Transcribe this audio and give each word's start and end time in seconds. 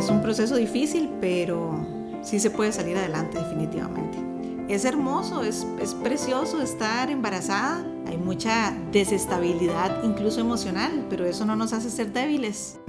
Es 0.00 0.08
un 0.08 0.22
proceso 0.22 0.56
difícil, 0.56 1.10
pero 1.20 1.78
sí 2.22 2.40
se 2.40 2.48
puede 2.48 2.72
salir 2.72 2.96
adelante 2.96 3.36
definitivamente. 3.36 4.16
Es 4.66 4.86
hermoso, 4.86 5.44
es, 5.44 5.66
es 5.78 5.92
precioso 5.92 6.62
estar 6.62 7.10
embarazada. 7.10 7.84
Hay 8.06 8.16
mucha 8.16 8.72
desestabilidad, 8.92 10.02
incluso 10.02 10.40
emocional, 10.40 11.04
pero 11.10 11.26
eso 11.26 11.44
no 11.44 11.54
nos 11.54 11.74
hace 11.74 11.90
ser 11.90 12.14
débiles. 12.14 12.80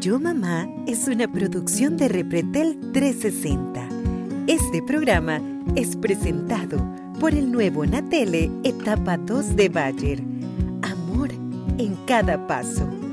Yo 0.00 0.18
Mamá 0.18 0.66
es 0.86 1.08
una 1.08 1.30
producción 1.30 1.98
de 1.98 2.08
Repretel 2.08 2.80
360. 2.94 3.86
Este 4.46 4.82
programa 4.82 5.42
es 5.76 5.94
presentado 5.94 6.78
por 7.20 7.34
el 7.34 7.52
nuevo 7.52 7.84
Natele 7.84 8.50
Etapa 8.62 9.18
2 9.18 9.56
de 9.56 9.68
Bayer. 9.68 10.22
Amor 10.80 11.32
en 11.76 11.94
cada 12.06 12.46
paso. 12.46 13.03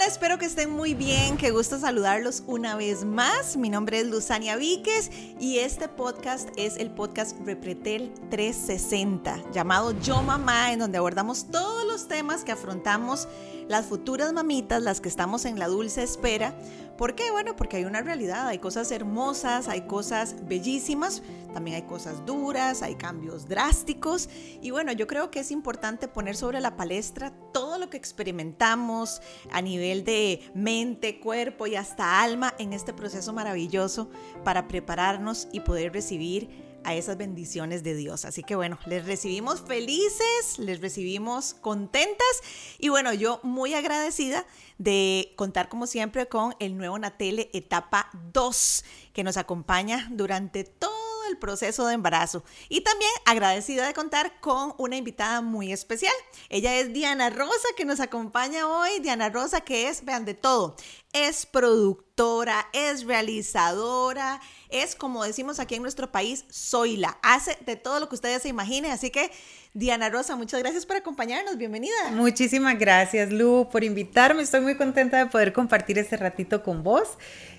Hola, 0.00 0.08
espero 0.08 0.38
que 0.38 0.46
estén 0.46 0.70
muy 0.70 0.94
bien. 0.94 1.36
Qué 1.36 1.50
gusto 1.50 1.78
saludarlos 1.78 2.42
una 2.46 2.74
vez 2.74 3.04
más. 3.04 3.58
Mi 3.58 3.68
nombre 3.68 4.00
es 4.00 4.06
Luzania 4.06 4.56
Víquez 4.56 5.10
y 5.38 5.58
este 5.58 5.88
podcast 5.88 6.48
es 6.56 6.78
el 6.78 6.90
podcast 6.90 7.38
Repretel 7.44 8.10
360, 8.30 9.50
llamado 9.52 9.92
Yo 10.00 10.22
Mamá, 10.22 10.72
en 10.72 10.78
donde 10.78 10.96
abordamos 10.96 11.50
todos 11.50 11.84
los 11.86 12.08
temas 12.08 12.44
que 12.44 12.52
afrontamos 12.52 13.28
las 13.68 13.84
futuras 13.84 14.32
mamitas, 14.32 14.82
las 14.82 15.02
que 15.02 15.10
estamos 15.10 15.44
en 15.44 15.58
la 15.58 15.68
dulce 15.68 16.02
espera. 16.02 16.54
¿Por 16.96 17.14
qué? 17.14 17.30
Bueno, 17.30 17.54
porque 17.54 17.76
hay 17.76 17.84
una 17.84 18.00
realidad, 18.00 18.48
hay 18.48 18.58
cosas 18.58 18.90
hermosas, 18.92 19.68
hay 19.68 19.82
cosas 19.82 20.34
bellísimas, 20.46 21.22
también 21.52 21.76
hay 21.76 21.82
cosas 21.82 22.24
duras, 22.24 22.82
hay 22.82 22.94
cambios 22.94 23.48
drásticos. 23.48 24.30
Y 24.62 24.70
bueno, 24.70 24.92
yo 24.92 25.06
creo 25.06 25.30
que 25.30 25.40
es 25.40 25.50
importante 25.50 26.08
poner 26.08 26.36
sobre 26.36 26.60
la 26.60 26.76
palestra 26.76 27.32
todo 27.52 27.59
que 27.90 27.96
experimentamos 27.96 29.20
a 29.50 29.60
nivel 29.60 30.04
de 30.04 30.40
mente, 30.54 31.20
cuerpo 31.20 31.66
y 31.66 31.76
hasta 31.76 32.22
alma 32.22 32.54
en 32.58 32.72
este 32.72 32.92
proceso 32.92 33.32
maravilloso 33.32 34.10
para 34.44 34.68
prepararnos 34.68 35.48
y 35.52 35.60
poder 35.60 35.92
recibir 35.92 36.70
a 36.84 36.94
esas 36.94 37.16
bendiciones 37.16 37.82
de 37.82 37.94
Dios. 37.94 38.24
Así 38.24 38.42
que 38.42 38.56
bueno, 38.56 38.78
les 38.86 39.04
recibimos 39.04 39.60
felices, 39.60 40.58
les 40.58 40.80
recibimos 40.80 41.54
contentas 41.54 42.42
y 42.78 42.88
bueno, 42.88 43.12
yo 43.12 43.40
muy 43.42 43.74
agradecida 43.74 44.46
de 44.78 45.32
contar 45.36 45.68
como 45.68 45.86
siempre 45.86 46.26
con 46.26 46.54
el 46.58 46.76
nuevo 46.76 46.98
Natele 46.98 47.50
etapa 47.52 48.10
2 48.32 48.84
que 49.12 49.24
nos 49.24 49.36
acompaña 49.36 50.08
durante 50.10 50.64
todo 50.64 50.99
el 51.30 51.38
proceso 51.38 51.86
de 51.86 51.94
embarazo. 51.94 52.44
Y 52.68 52.82
también 52.82 53.10
agradecida 53.24 53.86
de 53.86 53.94
contar 53.94 54.40
con 54.40 54.74
una 54.78 54.96
invitada 54.96 55.40
muy 55.40 55.72
especial. 55.72 56.12
Ella 56.48 56.76
es 56.76 56.92
Diana 56.92 57.30
Rosa, 57.30 57.68
que 57.76 57.84
nos 57.84 58.00
acompaña 58.00 58.66
hoy. 58.66 58.98
Diana 59.00 59.30
Rosa, 59.30 59.62
que 59.62 59.88
es, 59.88 60.04
vean, 60.04 60.24
de 60.24 60.34
todo. 60.34 60.76
Es 61.12 61.46
productora, 61.46 62.68
es 62.72 63.04
realizadora, 63.04 64.40
es 64.68 64.94
como 64.94 65.24
decimos 65.24 65.58
aquí 65.58 65.74
en 65.74 65.82
nuestro 65.82 66.12
país, 66.12 66.44
soy 66.50 66.96
la. 66.96 67.18
Hace 67.22 67.58
de 67.66 67.76
todo 67.76 67.98
lo 67.98 68.08
que 68.08 68.14
ustedes 68.14 68.42
se 68.42 68.48
imaginen. 68.48 68.92
Así 68.92 69.10
que, 69.10 69.32
Diana 69.72 70.08
Rosa, 70.08 70.34
muchas 70.34 70.58
gracias 70.58 70.84
por 70.84 70.96
acompañarnos. 70.96 71.56
Bienvenida. 71.56 71.94
Muchísimas 72.10 72.76
gracias, 72.76 73.30
Lu, 73.30 73.68
por 73.70 73.84
invitarme. 73.84 74.42
Estoy 74.42 74.62
muy 74.62 74.76
contenta 74.76 75.18
de 75.18 75.26
poder 75.26 75.52
compartir 75.52 75.96
este 75.96 76.16
ratito 76.16 76.64
con 76.64 76.82
vos, 76.82 77.10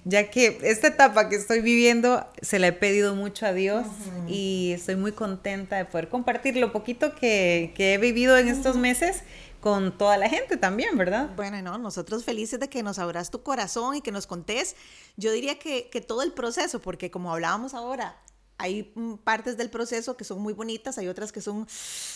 ya 0.03 0.29
que 0.29 0.59
esta 0.63 0.87
etapa 0.87 1.29
que 1.29 1.37
estoy 1.37 1.61
viviendo 1.61 2.27
se 2.41 2.59
la 2.59 2.67
he 2.67 2.73
pedido 2.73 3.15
mucho 3.15 3.45
a 3.45 3.53
Dios 3.53 3.85
y 4.27 4.73
estoy 4.75 4.97
muy 4.97 5.13
contenta 5.13 5.77
de 5.77 5.85
poder 5.85 6.09
compartir 6.09 6.57
lo 6.57 6.73
poquito 6.73 7.15
que, 7.15 7.71
que 7.75 7.93
he 7.93 7.97
vivido 7.97 8.37
en 8.37 8.49
estos 8.49 8.75
meses 8.75 9.23
con 9.61 9.97
toda 9.97 10.17
la 10.17 10.27
gente 10.27 10.57
también, 10.57 10.97
¿verdad? 10.97 11.29
Bueno, 11.37 11.61
no, 11.61 11.77
nosotros 11.77 12.25
felices 12.25 12.59
de 12.59 12.67
que 12.67 12.83
nos 12.83 12.99
abras 12.99 13.31
tu 13.31 13.41
corazón 13.41 13.95
y 13.95 14.01
que 14.01 14.11
nos 14.11 14.27
contés, 14.27 14.75
yo 15.15 15.31
diría 15.31 15.57
que, 15.59 15.89
que 15.89 16.01
todo 16.01 16.23
el 16.23 16.33
proceso, 16.33 16.81
porque 16.81 17.09
como 17.09 17.31
hablábamos 17.31 17.73
ahora, 17.73 18.17
hay 18.61 18.91
mm, 18.95 19.15
partes 19.15 19.57
del 19.57 19.69
proceso 19.69 20.15
que 20.15 20.23
son 20.23 20.39
muy 20.41 20.53
bonitas, 20.53 20.97
hay 20.97 21.07
otras 21.07 21.31
que 21.31 21.41
son 21.41 21.67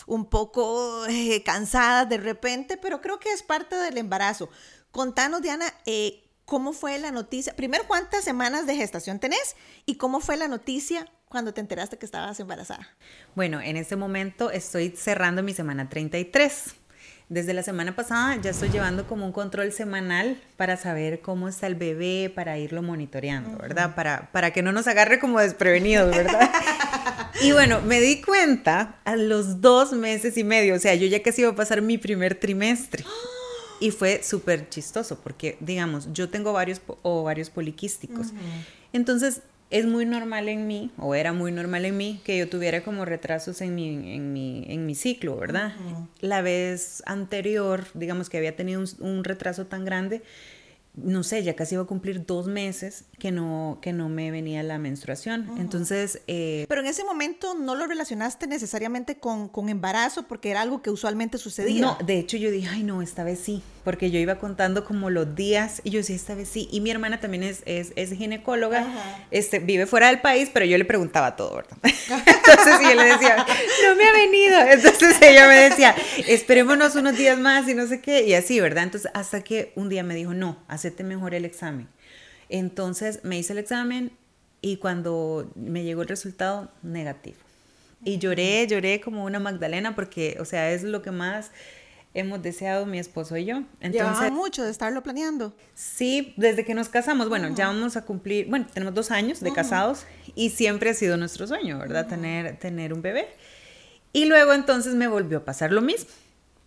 un 0.06 0.26
poco 0.30 1.06
eh, 1.08 1.44
cansadas 1.44 2.08
de 2.08 2.18
repente, 2.18 2.78
pero 2.78 3.02
creo 3.02 3.20
que 3.20 3.32
es 3.32 3.44
parte 3.44 3.76
del 3.76 3.98
embarazo. 3.98 4.50
Contanos, 4.92 5.42
Diana, 5.42 5.66
eh, 5.86 6.30
¿cómo 6.46 6.72
fue 6.72 7.00
la 7.00 7.12
noticia? 7.12 7.56
Primero, 7.56 7.86
¿cuántas 7.88 8.24
semanas 8.24 8.68
de 8.68 8.76
gestación 8.76 9.20
tenés? 9.20 9.56
¿Y 9.86 9.96
cómo 9.96 10.20
fue 10.20 10.38
la 10.38 10.48
noticia 10.48 11.12
cuando 11.28 11.54
te 11.54 11.62
enteraste 11.62 11.98
que 11.98 12.06
estabas 12.06 12.40
embarazada? 12.40 12.88
Bueno, 13.34 13.60
en 13.60 13.76
este 13.76 13.96
momento 13.96 14.52
estoy 14.52 14.92
cerrando 14.92 15.42
mi 15.42 15.54
semana 15.54 15.90
33. 15.90 16.76
Desde 17.28 17.56
la 17.56 17.64
semana 17.64 17.96
pasada 17.96 18.40
ya 18.40 18.52
estoy 18.52 18.70
llevando 18.70 19.08
como 19.08 19.26
un 19.26 19.32
control 19.32 19.72
semanal 19.72 20.40
para 20.58 20.78
saber 20.78 21.22
cómo 21.22 21.48
está 21.48 21.66
el 21.66 21.74
bebé, 21.74 22.32
para 22.34 22.60
irlo 22.60 22.84
monitoreando, 22.84 23.58
¿verdad? 23.58 23.96
Para, 23.96 24.32
para 24.32 24.54
que 24.54 24.62
no 24.62 24.72
nos 24.72 24.86
agarre 24.86 25.20
como 25.20 25.40
desprevenidos, 25.40 26.16
¿verdad? 26.16 26.52
y 27.42 27.52
bueno, 27.52 27.82
me 27.82 28.00
di 28.00 28.22
cuenta 28.22 29.00
a 29.06 29.16
los 29.16 29.60
dos 29.60 29.94
meses 29.94 30.38
y 30.38 30.44
medio, 30.44 30.76
o 30.76 30.80
sea, 30.80 30.94
yo 30.94 31.08
ya 31.08 31.24
casi 31.24 31.42
iba 31.42 31.50
a 31.50 31.56
pasar 31.56 31.82
mi 31.82 31.98
primer 31.98 32.36
trimestre. 32.36 33.04
Y 33.82 33.92
fue 33.92 34.24
súper 34.24 34.70
chistoso 34.70 35.20
porque, 35.22 35.58
digamos, 35.60 36.08
yo 36.14 36.30
tengo 36.30 36.54
varios 36.54 36.82
ovarios 37.02 37.50
poliquísticos. 37.50 38.28
Entonces, 38.94 39.42
es 39.72 39.86
muy 39.86 40.06
normal 40.06 40.48
en 40.48 40.68
mí, 40.68 40.92
o 40.98 41.16
era 41.16 41.34
muy 41.34 41.52
normal 41.52 41.86
en 41.86 41.98
mí, 41.98 42.22
que 42.24 42.38
yo 42.38 42.48
tuviera 42.50 42.84
como 42.84 43.04
retrasos 43.04 43.62
en 43.62 43.74
mi, 43.74 44.14
en 44.14 44.32
mi, 44.32 44.64
en 44.68 44.86
mi 44.86 44.96
ciclo, 44.96 45.36
¿verdad? 45.38 45.74
La 46.22 46.42
vez 46.42 47.02
anterior, 47.06 47.86
digamos 47.94 48.30
que 48.30 48.38
había 48.38 48.56
tenido 48.56 48.80
un, 48.80 48.88
un, 49.00 49.24
retraso 49.24 49.66
tan 49.66 49.84
grande, 49.84 50.22
no 50.96 51.24
sé, 51.24 51.44
ya 51.44 51.56
casi 51.56 51.76
iba 51.76 51.84
a 51.84 51.88
cumplir 51.88 52.26
dos 52.26 52.48
meses 52.48 53.06
que 53.20 53.32
no, 53.32 53.80
que 53.82 53.92
no 53.92 54.08
me 54.08 54.32
venía 54.32 54.64
la 54.64 54.78
menstruación. 54.78 55.50
Entonces... 55.58 56.22
Eh, 56.28 56.66
Pero 56.70 56.82
en 56.82 56.88
ese 56.88 57.04
momento 57.04 57.54
no 57.54 57.76
lo 57.76 57.88
relacionaste 57.88 58.48
necesariamente 58.48 59.18
con, 59.18 59.50
con, 59.50 59.68
embarazo 59.70 60.28
porque 60.28 60.52
era 60.52 60.62
algo 60.62 60.82
que 60.82 60.90
usualmente 60.90 61.38
sucedía. 61.38 61.82
No, 61.82 61.98
de 62.06 62.20
hecho 62.20 62.38
yo 62.38 62.50
dije, 62.52 62.70
ay 62.70 62.84
no, 62.84 63.02
esta 63.02 63.24
vez 63.24 63.40
sí, 63.40 63.62
porque 63.86 64.10
yo 64.10 64.20
iba 64.20 64.40
contando 64.40 64.84
como 64.84 65.12
los 65.12 65.36
días 65.36 65.80
y 65.84 65.92
yo 65.92 66.00
decía, 66.00 66.16
esta 66.16 66.34
vez 66.34 66.50
sí. 66.50 66.68
Y 66.72 66.82
mi 66.82 66.90
hermana 66.90 67.20
también 67.20 67.44
es, 67.44 67.62
es, 67.68 67.94
es 67.96 68.12
ginecóloga, 68.12 68.84
este, 69.30 69.60
vive 69.60 69.86
fuera 69.86 70.08
del 70.08 70.22
país, 70.22 70.50
pero 70.52 70.66
yo 70.66 70.76
le 70.80 70.86
preguntaba 70.86 71.36
todo, 71.36 71.58
¿verdad? 71.58 71.78
Entonces 71.84 72.80
yo 72.82 72.96
le 72.96 73.04
decía, 73.04 73.46
no 73.88 73.96
me 73.96 74.06
ha 74.06 74.12
venido. 74.12 74.60
Entonces 74.60 75.22
ella 75.22 75.48
me 75.48 75.70
decía, 75.70 75.96
esperémonos 76.28 76.96
unos 76.96 77.16
días 77.16 77.38
más 77.38 77.70
y 77.70 77.76
no 77.76 77.86
sé 77.86 78.02
qué, 78.02 78.24
y 78.26 78.34
así, 78.34 78.60
¿verdad? 78.60 78.86
Entonces 78.86 79.12
hasta 79.14 79.42
que 79.42 79.72
un 79.76 79.88
día 79.88 80.04
me 80.04 80.16
dijo, 80.16 80.34
no, 80.34 80.58
hacete 80.68 81.04
mejor 81.04 81.36
el 81.36 81.46
examen. 81.46 81.88
Entonces 82.50 83.20
me 83.24 83.38
hice 83.38 83.54
el 83.54 83.60
examen 83.60 84.12
y 84.62 84.78
cuando 84.78 85.52
me 85.54 85.84
llegó 85.84 86.02
el 86.02 86.08
resultado, 86.08 86.72
negativo. 86.82 87.38
Y 88.04 88.18
lloré, 88.18 88.66
lloré 88.66 89.00
como 89.00 89.26
una 89.26 89.38
Magdalena 89.40 89.94
porque, 89.94 90.38
o 90.40 90.46
sea, 90.46 90.72
es 90.72 90.82
lo 90.82 91.04
que 91.04 91.12
más 91.12 91.52
hemos 92.16 92.42
deseado 92.42 92.86
mi 92.86 92.98
esposo 92.98 93.38
y 93.38 93.46
yo. 93.46 93.58
Entonces, 93.80 93.94
Llevaba 93.94 94.32
mucho 94.32 94.64
de 94.64 94.72
estarlo 94.72 95.04
planeando. 95.04 95.54
Sí, 95.76 96.34
desde 96.38 96.66
que 96.66 96.74
nos 96.74 96.90
casamos, 96.90 97.30
bueno, 97.30 97.54
ya 97.54 97.68
vamos 97.68 97.96
a 97.98 98.06
cumplir, 98.06 98.48
bueno, 98.50 98.66
tenemos 98.74 98.96
dos 98.96 99.12
años 99.12 99.42
de 99.42 99.54
casados 99.54 100.06
y 100.34 100.50
siempre 100.50 100.90
ha 100.90 100.94
sido 100.94 101.18
nuestro 101.18 101.46
sueño, 101.46 101.78
¿verdad? 101.78 102.08
Tener, 102.08 102.58
tener 102.58 102.94
un 102.94 103.02
bebé. 103.02 103.28
Y 104.14 104.26
luego 104.26 104.54
entonces 104.54 104.96
me 104.96 105.08
volvió 105.08 105.40
a 105.40 105.46
pasar 105.46 105.72
lo 105.72 105.82
mismo. 105.82 106.10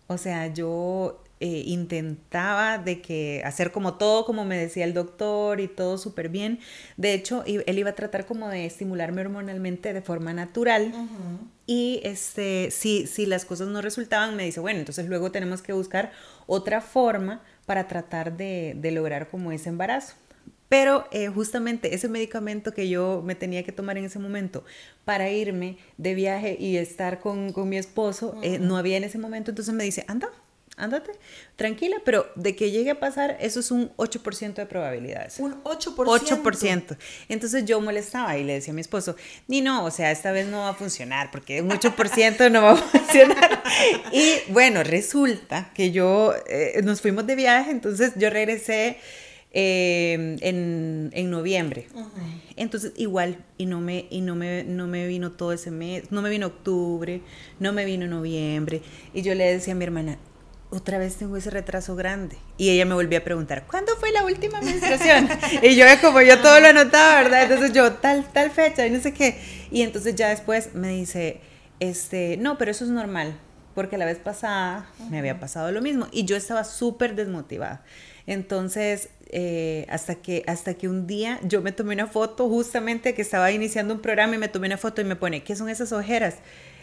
O 0.07 0.17
sea, 0.17 0.47
yo 0.47 1.21
eh, 1.41 1.63
intentaba 1.65 2.77
de 2.77 3.01
que 3.01 3.41
hacer 3.45 3.71
como 3.71 3.93
todo 3.93 4.25
como 4.25 4.43
me 4.43 4.57
decía 4.57 4.83
el 4.83 4.93
doctor 4.93 5.61
y 5.61 5.67
todo 5.67 5.97
súper 5.97 6.27
bien. 6.29 6.59
De 6.97 7.13
hecho, 7.13 7.43
él 7.45 7.79
iba 7.79 7.91
a 7.91 7.95
tratar 7.95 8.25
como 8.25 8.49
de 8.49 8.65
estimularme 8.65 9.21
hormonalmente 9.21 9.93
de 9.93 10.01
forma 10.01 10.33
natural. 10.33 10.93
Y 11.71 12.01
este, 12.03 12.71
si, 12.71 13.05
si 13.05 13.27
las 13.27 13.45
cosas 13.45 13.67
no 13.67 13.79
resultaban, 13.83 14.35
me 14.35 14.43
dice, 14.43 14.59
bueno, 14.59 14.79
entonces 14.79 15.05
luego 15.05 15.31
tenemos 15.31 15.61
que 15.61 15.71
buscar 15.71 16.11
otra 16.47 16.81
forma 16.81 17.43
para 17.67 17.87
tratar 17.87 18.35
de, 18.35 18.73
de 18.75 18.89
lograr 18.89 19.27
como 19.27 19.51
ese 19.51 19.69
embarazo. 19.69 20.15
Pero 20.67 21.05
eh, 21.11 21.27
justamente 21.27 21.93
ese 21.93 22.09
medicamento 22.09 22.73
que 22.73 22.89
yo 22.89 23.21
me 23.23 23.35
tenía 23.35 23.61
que 23.61 23.71
tomar 23.71 23.99
en 23.99 24.05
ese 24.05 24.17
momento 24.17 24.63
para 25.05 25.29
irme 25.29 25.77
de 25.97 26.15
viaje 26.15 26.57
y 26.59 26.77
estar 26.77 27.19
con, 27.19 27.53
con 27.53 27.69
mi 27.69 27.77
esposo, 27.77 28.35
eh, 28.41 28.57
no 28.57 28.75
había 28.75 28.97
en 28.97 29.03
ese 29.03 29.19
momento. 29.19 29.51
Entonces 29.51 29.75
me 29.75 29.83
dice, 29.83 30.05
anda, 30.07 30.31
ándate, 30.79 31.11
tranquila, 31.55 31.97
pero 32.03 32.27
de 32.35 32.55
que 32.55 32.71
llegue 32.71 32.91
a 32.91 32.99
pasar, 32.99 33.37
eso 33.39 33.59
es 33.59 33.69
un 33.71 33.89
8% 33.97 34.53
de 34.55 34.65
probabilidades. 34.65 35.39
Un 35.39 35.61
8%. 35.63 35.95
8%. 35.95 36.97
Entonces 37.27 37.65
yo 37.65 37.81
molestaba 37.81 38.37
y 38.37 38.43
le 38.43 38.53
decía 38.53 38.71
a 38.71 38.75
mi 38.75 38.81
esposo, 38.81 39.15
ni 39.47 39.61
no, 39.61 39.83
o 39.83 39.91
sea, 39.91 40.11
esta 40.11 40.31
vez 40.31 40.47
no 40.47 40.59
va 40.59 40.69
a 40.69 40.73
funcionar 40.73 41.31
porque 41.31 41.61
un 41.61 41.69
8% 41.69 42.51
no 42.51 42.61
va 42.61 42.71
a 42.71 42.75
funcionar. 42.77 43.63
y 44.13 44.51
bueno, 44.51 44.83
resulta 44.83 45.71
que 45.73 45.91
yo, 45.91 46.33
eh, 46.47 46.81
nos 46.83 47.01
fuimos 47.01 47.27
de 47.27 47.35
viaje, 47.35 47.71
entonces 47.71 48.13
yo 48.15 48.29
regresé. 48.29 48.97
Eh, 49.51 50.37
en, 50.41 51.09
en, 51.11 51.31
noviembre. 51.31 51.87
Uh 51.95 52.01
-huh. 52.01 52.41
Entonces, 52.55 52.93
igual, 52.97 53.43
y, 53.57 53.65
no 53.65 53.81
me, 53.81 54.05
y 54.11 54.21
no, 54.21 54.35
me, 54.35 54.63
no 54.63 54.85
me 54.85 55.07
vino 55.07 55.31
todo 55.31 55.53
ese 55.53 55.71
mes, 55.71 56.11
no 56.11 56.21
me 56.21 56.29
vino 56.29 56.45
octubre, 56.45 57.23
no 57.59 57.73
me 57.73 57.83
vino 57.83 58.05
noviembre. 58.05 58.83
Y 59.11 59.23
yo 59.23 59.33
le 59.33 59.51
decía 59.51 59.73
a 59.73 59.75
mi 59.75 59.85
hermana, 59.85 60.19
otra 60.71 60.97
vez 60.99 61.15
tengo 61.15 61.35
ese 61.37 61.49
retraso 61.49 61.95
grande. 61.95 62.37
Y 62.57 62.69
ella 62.69 62.85
me 62.85 62.93
volvió 62.93 63.17
a 63.19 63.23
preguntar, 63.23 63.65
¿cuándo 63.67 63.95
fue 63.95 64.11
la 64.11 64.23
última 64.23 64.61
menstruación? 64.61 65.27
y 65.63 65.75
yo, 65.75 65.85
como 66.01 66.21
yo 66.21 66.39
todo 66.39 66.59
lo 66.59 66.67
anotaba, 66.67 67.23
¿verdad? 67.23 67.43
Entonces 67.43 67.73
yo, 67.73 67.93
tal, 67.93 68.25
tal 68.31 68.51
fecha, 68.51 68.85
y 68.85 68.91
no 68.91 68.99
sé 68.99 69.13
qué. 69.13 69.39
Y 69.71 69.81
entonces 69.81 70.15
ya 70.15 70.29
después 70.29 70.75
me 70.75 70.89
dice, 70.89 71.41
este, 71.79 72.37
no, 72.37 72.57
pero 72.57 72.71
eso 72.71 72.83
es 72.85 72.91
normal, 72.91 73.39
porque 73.73 73.97
la 73.97 74.05
vez 74.05 74.19
pasada 74.19 74.89
me 75.09 75.19
había 75.19 75.39
pasado 75.39 75.71
lo 75.71 75.81
mismo. 75.81 76.07
Y 76.11 76.25
yo 76.25 76.35
estaba 76.35 76.63
súper 76.63 77.15
desmotivada. 77.15 77.83
Entonces, 78.27 79.09
eh, 79.31 79.87
hasta, 79.89 80.15
que, 80.15 80.43
hasta 80.45 80.75
que 80.75 80.87
un 80.87 81.07
día 81.07 81.39
yo 81.41 81.63
me 81.63 81.71
tomé 81.71 81.95
una 81.95 82.05
foto 82.05 82.47
justamente 82.47 83.15
que 83.15 83.23
estaba 83.23 83.51
iniciando 83.51 83.93
un 83.95 84.01
programa 84.01 84.35
y 84.35 84.37
me 84.37 84.47
tomé 84.49 84.67
una 84.67 84.77
foto 84.77 85.01
y 85.01 85.03
me 85.03 85.15
pone, 85.15 85.43
¿qué 85.43 85.55
son 85.55 85.67
esas 85.67 85.91
ojeras? 85.91 86.35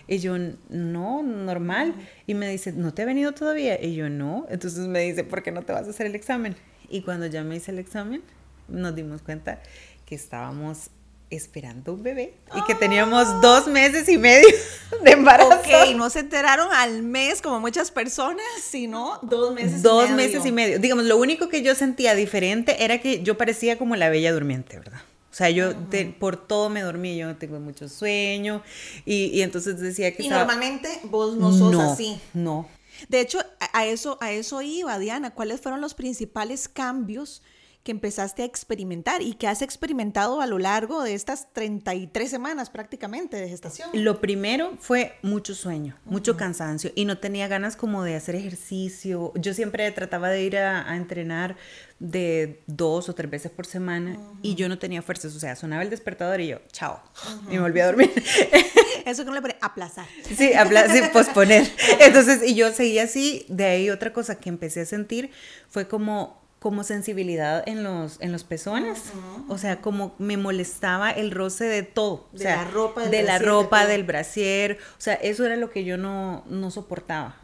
Y 0.08 0.18
yo, 0.18 0.36
no, 0.68 1.22
normal. 1.22 1.94
Y 2.26 2.34
me 2.34 2.48
dice, 2.48 2.72
¿no 2.72 2.94
te 2.94 3.02
ha 3.02 3.04
venido 3.04 3.32
todavía? 3.32 3.82
Y 3.82 3.94
yo, 3.94 4.08
no. 4.08 4.46
Entonces 4.48 4.86
me 4.86 5.00
dice, 5.00 5.24
¿por 5.24 5.42
qué 5.42 5.52
no 5.52 5.62
te 5.62 5.72
vas 5.72 5.86
a 5.86 5.90
hacer 5.90 6.06
el 6.06 6.14
examen? 6.14 6.56
Y 6.88 7.02
cuando 7.02 7.26
ya 7.26 7.42
me 7.42 7.56
hice 7.56 7.72
el 7.72 7.78
examen, 7.78 8.22
nos 8.68 8.94
dimos 8.94 9.22
cuenta 9.22 9.60
que 10.04 10.14
estábamos 10.14 10.90
esperando 11.28 11.94
un 11.94 12.04
bebé 12.04 12.34
y 12.54 12.62
que 12.66 12.76
teníamos 12.76 13.26
ah. 13.26 13.40
dos 13.42 13.66
meses 13.66 14.08
y 14.08 14.16
medio 14.16 14.46
de 15.02 15.10
embarazo. 15.10 15.58
Ok, 15.58 15.96
no 15.96 16.08
se 16.08 16.20
enteraron 16.20 16.68
al 16.72 17.02
mes 17.02 17.42
como 17.42 17.58
muchas 17.58 17.90
personas, 17.90 18.44
sino 18.62 19.18
dos 19.22 19.52
meses 19.52 19.82
dos 19.82 20.08
y 20.08 20.12
medio. 20.12 20.24
Dos 20.24 20.34
meses 20.34 20.46
y 20.46 20.52
medio. 20.52 20.78
Digamos, 20.78 21.04
lo 21.04 21.16
único 21.16 21.48
que 21.48 21.62
yo 21.62 21.74
sentía 21.74 22.14
diferente 22.14 22.84
era 22.84 22.98
que 22.98 23.22
yo 23.22 23.36
parecía 23.36 23.76
como 23.76 23.96
la 23.96 24.08
bella 24.08 24.32
durmiente, 24.32 24.78
¿verdad? 24.78 25.00
O 25.36 25.38
sea, 25.38 25.50
yo 25.50 25.74
por 26.18 26.38
todo 26.48 26.70
me 26.70 26.80
dormí, 26.80 27.14
yo 27.18 27.36
tengo 27.36 27.60
mucho 27.60 27.90
sueño 27.90 28.62
y, 29.04 29.42
entonces 29.42 29.78
decía 29.78 30.16
que... 30.16 30.22
Y 30.22 30.28
normalmente 30.30 30.88
vos 31.04 31.36
no 31.36 31.52
sos 31.52 31.78
así. 31.78 32.18
No. 32.32 32.66
De 33.10 33.20
hecho, 33.20 33.40
a 33.74 33.84
eso, 33.84 34.16
a 34.22 34.32
eso 34.32 34.62
iba, 34.62 34.98
Diana. 34.98 35.34
¿Cuáles 35.34 35.60
fueron 35.60 35.82
los 35.82 35.92
principales 35.92 36.70
cambios? 36.70 37.42
Que 37.86 37.92
empezaste 37.92 38.42
a 38.42 38.44
experimentar 38.44 39.22
y 39.22 39.34
que 39.34 39.46
has 39.46 39.62
experimentado 39.62 40.40
a 40.40 40.46
lo 40.48 40.58
largo 40.58 41.04
de 41.04 41.14
estas 41.14 41.52
33 41.52 42.28
semanas 42.28 42.68
prácticamente 42.68 43.36
de 43.36 43.48
gestación? 43.48 43.90
Lo 43.92 44.20
primero 44.20 44.76
fue 44.80 45.14
mucho 45.22 45.54
sueño, 45.54 45.96
mucho 46.04 46.36
cansancio 46.36 46.90
y 46.96 47.04
no 47.04 47.18
tenía 47.18 47.46
ganas 47.46 47.76
como 47.76 48.02
de 48.02 48.16
hacer 48.16 48.34
ejercicio. 48.34 49.32
Yo 49.36 49.54
siempre 49.54 49.88
trataba 49.92 50.30
de 50.30 50.42
ir 50.42 50.56
a, 50.56 50.96
entrenar 50.96 51.56
de 52.00 52.64
dos 52.66 53.08
o 53.08 53.14
tres 53.14 53.30
veces 53.30 53.52
por 53.52 53.66
semana 53.66 54.18
y 54.42 54.56
yo 54.56 54.68
no 54.68 54.80
tenía 54.80 55.00
fuerzas, 55.00 55.36
o 55.36 55.38
sea, 55.38 55.54
sonaba 55.54 55.82
el 55.84 55.90
despertador 55.90 56.40
y 56.40 56.48
yo, 56.48 56.58
chao, 56.72 57.00
y 57.48 57.52
me 57.52 57.60
volví 57.60 57.78
a 57.78 57.86
dormir. 57.86 58.10
Eso 59.06 59.22
que 59.22 59.28
no 59.28 59.34
le 59.36 59.42
pone 59.42 59.56
aplazar. 59.60 60.06
Sí, 60.36 60.54
aplazar, 60.54 61.12
posponer. 61.12 61.70
Entonces, 62.00 62.42
y 62.42 62.56
yo 62.56 62.72
seguía 62.72 63.04
así, 63.04 63.46
de 63.48 63.64
ahí 63.64 63.90
otra 63.90 64.12
cosa 64.12 64.40
que 64.40 64.48
empecé 64.48 64.80
a 64.80 64.86
sentir 64.86 65.30
fue 65.68 65.86
como 65.86 66.45
como 66.58 66.84
sensibilidad 66.84 67.62
en 67.68 67.84
los, 67.84 68.20
en 68.20 68.32
los 68.32 68.44
pezones. 68.44 69.12
O 69.48 69.58
sea, 69.58 69.80
como 69.80 70.14
me 70.18 70.36
molestaba 70.36 71.10
el 71.10 71.30
roce 71.30 71.64
de 71.64 71.82
todo. 71.82 72.28
De 72.32 72.44
la 72.44 72.64
ropa, 72.64 73.02
del 73.02 73.10
de 73.10 73.22
la 73.22 73.38
ropa, 73.38 73.86
del 73.86 74.04
brasier. 74.04 74.78
O 74.98 75.00
sea, 75.00 75.14
eso 75.14 75.44
era 75.44 75.56
lo 75.56 75.70
que 75.70 75.84
yo 75.84 75.96
no, 75.96 76.44
no 76.48 76.70
soportaba. 76.70 77.36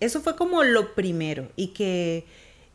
eso 0.00 0.20
fue 0.22 0.34
como 0.34 0.64
lo 0.64 0.94
primero. 0.94 1.52
Y 1.56 1.68
que, 1.68 2.26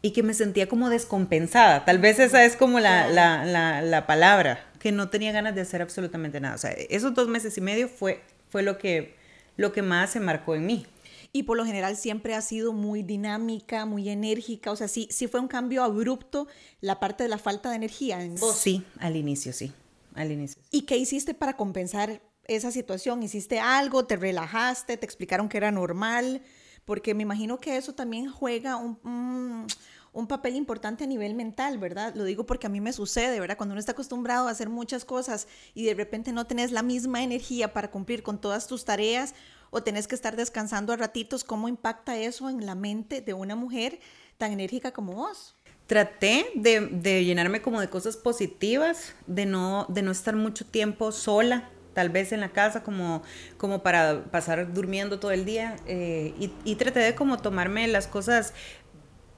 y 0.01 0.11
que 0.11 0.23
me 0.23 0.33
sentía 0.33 0.69
como 0.69 0.89
descompensada. 0.89 1.85
Tal 1.85 1.97
vez 1.97 2.19
esa 2.19 2.45
es 2.45 2.55
como 2.55 2.79
la, 2.79 3.07
la, 3.07 3.43
la, 3.43 3.81
la, 3.81 4.05
palabra. 4.05 4.63
Que 4.79 4.91
no 4.91 5.09
tenía 5.09 5.31
ganas 5.31 5.55
de 5.55 5.61
hacer 5.61 5.81
absolutamente 5.81 6.39
nada. 6.39 6.55
O 6.55 6.59
sea, 6.59 6.71
esos 6.71 7.15
dos 7.15 7.27
meses 7.27 7.57
y 7.57 7.61
medio 7.61 7.89
fue, 7.89 8.21
fue 8.49 8.61
lo, 8.61 8.77
que, 8.77 9.15
lo 9.57 9.73
que 9.73 9.81
más 9.81 10.11
se 10.11 10.19
marcó 10.19 10.55
en 10.55 10.67
mí 10.67 10.85
y 11.35 11.43
por 11.43 11.57
lo 11.57 11.65
general 11.65 11.97
siempre 11.97 12.35
ha 12.35 12.41
sido 12.41 12.73
muy 12.73 13.01
dinámica, 13.01 13.85
muy 13.87 14.07
enérgica. 14.07 14.71
O 14.71 14.75
sea, 14.75 14.87
sí, 14.87 15.07
sí 15.09 15.27
fue 15.27 15.39
un 15.39 15.47
cambio 15.47 15.83
abrupto 15.83 16.47
la 16.79 16.99
parte 16.99 17.23
de 17.23 17.29
la 17.29 17.39
falta 17.39 17.71
de 17.71 17.75
energía 17.75 18.23
en 18.23 18.35
vos. 18.35 18.55
Sí, 18.55 18.85
al 18.99 19.15
inicio, 19.15 19.51
sí, 19.51 19.73
al 20.13 20.31
inicio. 20.31 20.61
¿Y 20.69 20.83
qué 20.83 20.95
hiciste 20.95 21.33
para 21.33 21.57
compensar 21.57 22.21
esa 22.45 22.71
situación? 22.71 23.23
¿Hiciste 23.23 23.59
algo? 23.59 24.05
¿Te 24.05 24.15
relajaste? 24.15 24.95
¿Te 24.95 25.05
explicaron 25.05 25.49
que 25.49 25.57
era 25.57 25.71
normal? 25.71 26.43
Porque 26.85 27.15
me 27.15 27.23
imagino 27.23 27.59
que 27.59 27.77
eso 27.77 27.95
también 27.95 28.29
juega 28.29 28.75
un, 28.75 29.65
un 30.11 30.27
papel 30.27 30.55
importante 30.55 31.05
a 31.05 31.07
nivel 31.07 31.33
mental, 31.33 31.79
¿verdad? 31.79 32.13
Lo 32.13 32.25
digo 32.25 32.45
porque 32.45 32.67
a 32.67 32.69
mí 32.69 32.79
me 32.79 32.93
sucede, 32.93 33.39
¿verdad? 33.39 33.57
Cuando 33.57 33.73
uno 33.73 33.79
está 33.79 33.93
acostumbrado 33.93 34.47
a 34.47 34.51
hacer 34.51 34.69
muchas 34.69 35.03
cosas 35.03 35.47
y 35.73 35.85
de 35.85 35.95
repente 35.95 36.31
no 36.31 36.45
tenés 36.45 36.71
la 36.71 36.83
misma 36.83 37.23
energía 37.23 37.73
para 37.73 37.89
cumplir 37.89 38.21
con 38.21 38.39
todas 38.39 38.67
tus 38.67 38.85
tareas 38.85 39.33
o 39.73 39.81
tenés 39.81 40.07
que 40.07 40.15
estar 40.15 40.35
descansando 40.35 40.93
a 40.93 40.95
ratitos, 40.95 41.43
¿cómo 41.43 41.67
impacta 41.67 42.15
eso 42.15 42.47
en 42.47 42.65
la 42.65 42.75
mente 42.75 43.21
de 43.21 43.33
una 43.33 43.55
mujer 43.55 43.99
tan 44.37 44.51
enérgica 44.51 44.91
como 44.91 45.13
vos? 45.13 45.55
Traté 45.87 46.45
de, 46.55 47.25
llenarme 47.25 47.61
como 47.61 47.81
de 47.81 47.89
cosas 47.89 48.15
positivas, 48.15 49.15
de 49.25 49.45
no, 49.45 49.87
de 49.89 50.03
no 50.03 50.11
estar 50.11 50.35
mucho 50.35 50.63
tiempo 50.65 51.11
sola, 51.11 51.69
tal 51.93 52.09
vez 52.09 52.31
en 52.31 52.39
la 52.39 52.49
casa 52.49 52.83
como, 52.83 53.23
como 53.57 53.81
para 53.81 54.25
pasar 54.25 54.73
durmiendo 54.73 55.19
todo 55.19 55.31
el 55.31 55.43
día 55.43 55.75
eh, 55.87 56.33
y, 56.39 56.51
y, 56.63 56.75
traté 56.75 56.99
de 56.99 57.15
como 57.15 57.37
tomarme 57.37 57.87
las 57.87 58.07
cosas 58.07 58.53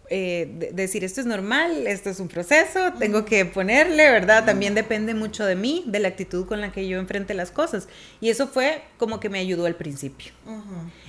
eh, 0.10 0.72
decir 0.74 1.04
esto 1.04 1.22
es 1.22 1.28
normal, 1.28 1.88
esto 1.88 2.10
es 2.10 2.20
un 2.20 2.28
proceso, 2.28 2.94
tengo 3.00 3.26
que 3.26 3.46
ponerle, 3.46 4.10
¿verdad? 4.12 4.46
También 4.46 4.76
depende 4.76 5.14
mucho 5.14 5.46
de 5.46 5.56
mí, 5.56 5.84
de 5.88 6.00
la 6.00 6.10
actitud 6.10 6.46
con 6.46 6.62
la 6.62 6.72
que 6.72 6.88
yo 6.88 7.00
enfrente 7.00 7.34
las 7.34 7.52
cosas. 7.52 7.88
Y 8.22 8.30
eso 8.30 8.48
fue 8.48 8.82
como 8.98 9.20
que 9.20 9.30
me 9.30 9.40
ayudó 9.40 9.66
al 9.66 9.76
principio. 9.76 10.32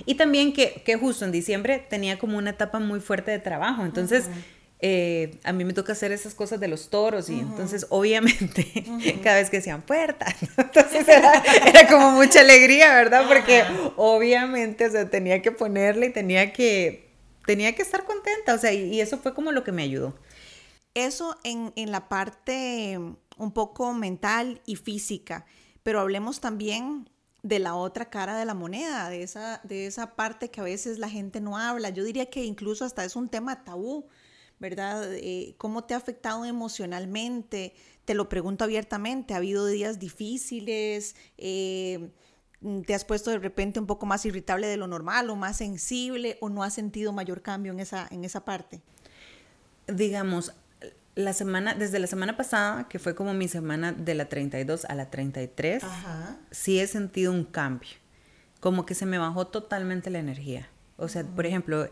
Y 0.05 0.15
también 0.15 0.53
que, 0.53 0.81
que, 0.85 0.95
justo 0.95 1.25
en 1.25 1.31
diciembre 1.31 1.85
tenía 1.89 2.17
como 2.17 2.37
una 2.37 2.51
etapa 2.51 2.79
muy 2.79 2.99
fuerte 2.99 3.31
de 3.31 3.39
trabajo, 3.39 3.85
entonces... 3.85 4.25
Eh, 4.79 5.39
a 5.43 5.53
mí 5.53 5.65
me 5.65 5.73
toca 5.73 5.93
hacer 5.93 6.11
esas 6.11 6.35
cosas 6.35 6.59
de 6.59 6.67
los 6.67 6.91
toros 6.91 7.31
y 7.31 7.39
entonces 7.39 7.87
obviamente 7.89 8.85
cada 9.23 9.37
vez 9.37 9.49
que 9.49 9.57
decían 9.57 9.81
puertas, 9.81 10.35
entonces 10.57 11.07
era, 11.07 11.43
era, 11.65 11.87
como 11.87 12.11
mucha 12.11 12.41
alegría, 12.41 12.93
¿verdad? 12.93 13.27
Porque 13.27 13.63
obviamente, 13.95 14.85
o 14.85 14.91
sea, 14.91 15.09
tenía 15.09 15.41
que 15.41 15.51
ponerle 15.51 16.05
y 16.05 16.09
tenía 16.11 16.53
que 16.53 17.06
tenía 17.47 17.73
que 17.73 17.81
estar 17.81 18.03
contenta, 18.03 18.53
o 18.53 18.57
sea, 18.57 18.73
y, 18.73 18.99
eso 18.99 19.17
fue 19.17 19.33
como 19.33 19.51
lo 19.53 19.63
que 19.63 19.71
me 19.71 19.81
ayudó. 19.81 20.13
Eso 20.93 21.37
en, 21.43 21.71
la 21.91 22.09
parte 22.09 22.99
un 23.37 23.51
poco 23.53 23.93
mental 23.93 24.61
y 24.65 24.75
física, 24.75 25.45
pero 25.81 26.01
hablemos 26.01 26.41
también 26.41 27.09
de 27.43 27.59
la 27.59 27.75
otra 27.75 28.09
cara 28.09 28.37
de 28.37 28.43
la 28.43 28.53
moneda, 28.53 29.09
de 29.09 29.23
esa, 29.23 29.61
de 29.63 29.87
esa 29.87 30.15
parte 30.15 30.51
que 30.51 30.59
a 30.59 30.65
veces 30.65 30.99
la 30.99 31.09
gente 31.09 31.39
no 31.39 31.57
habla. 31.57 31.89
Yo 31.89 32.03
diría 32.03 32.29
que 32.29 32.43
incluso 32.43 32.83
hasta 32.83 33.05
es 33.05 33.15
un 33.15 33.29
tema 33.29 33.63
tabú, 33.63 34.07
¿verdad? 34.59 35.13
Eh, 35.13 35.55
¿Cómo 35.57 35.85
te 35.85 35.93
ha 35.93 35.97
afectado 35.97 36.43
emocionalmente? 36.43 37.75
Te 38.03 38.13
lo 38.13 38.27
pregunto 38.27 38.65
abiertamente. 38.65 39.33
¿Ha 39.33 39.37
habido 39.37 39.67
días 39.67 39.99
difíciles? 39.99 41.15
Eh, 41.37 42.09
Mm, 42.09 42.11
te 42.85 42.93
has 42.93 43.05
puesto 43.05 43.31
de 43.31 43.39
repente 43.39 43.79
un 43.79 43.85
poco 43.85 44.05
más 44.05 44.25
irritable 44.25 44.67
de 44.67 44.77
lo 44.77 44.87
normal 44.87 45.29
o 45.29 45.35
más 45.35 45.57
sensible 45.57 46.37
o 46.41 46.49
no 46.49 46.63
has 46.63 46.73
sentido 46.73 47.13
mayor 47.13 47.41
cambio 47.41 47.71
en 47.71 47.79
esa, 47.79 48.07
en 48.09 48.25
esa 48.25 48.45
parte? 48.45 48.81
Digamos, 49.87 50.53
la 51.15 51.33
semana, 51.33 51.73
desde 51.73 51.99
la 51.99 52.07
semana 52.07 52.37
pasada, 52.37 52.87
que 52.87 52.99
fue 52.99 53.15
como 53.15 53.33
mi 53.33 53.47
semana 53.47 53.91
de 53.91 54.13
la 54.15 54.29
32 54.29 54.85
a 54.85 54.95
la 54.95 55.09
33, 55.09 55.83
sí 56.51 56.79
he 56.79 56.87
sentido 56.87 57.31
un 57.31 57.43
cambio. 57.43 57.89
Como 58.59 58.85
que 58.85 58.95
se 58.95 59.05
me 59.05 59.17
bajó 59.17 59.47
totalmente 59.47 60.09
la 60.09 60.19
energía. 60.19 60.69
O 60.97 61.07
sea, 61.07 61.23
por 61.23 61.45
ejemplo, 61.45 61.89